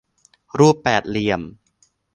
[0.59, 1.41] รูปแปดเหลี่ยม